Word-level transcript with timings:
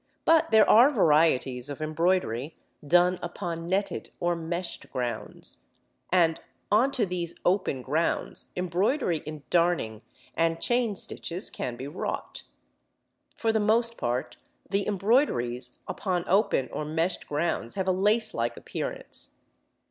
But 0.25 0.49
there 0.49 0.67
are 0.67 0.89
varieties 0.89 1.69
of 1.69 1.79
embroidery 1.79 2.55
done 2.87 3.19
upon 3.21 3.67
netted 3.69 4.09
or 4.19 4.35
meshed 4.35 4.91
grounds. 4.91 5.57
And 6.11 6.39
on 6.71 6.91
to 6.93 7.05
these 7.05 7.35
open 7.45 7.83
grounds, 7.83 8.47
embroidery 8.57 9.19
in 9.27 9.43
darning 9.51 10.01
and 10.33 10.59
chain 10.59 10.95
stitches 10.95 11.51
can 11.51 11.75
be 11.75 11.87
wrought. 11.87 12.41
For 13.35 13.51
the 13.53 13.59
most 13.59 13.99
part 13.99 14.37
the 14.67 14.87
embroideries 14.87 15.81
upon 15.87 16.23
open 16.27 16.67
or 16.73 16.83
meshed 16.83 17.27
grounds 17.27 17.75
have 17.75 17.87
a 17.87 17.91
lace 17.91 18.33
like 18.33 18.57
appearance. 18.57 19.35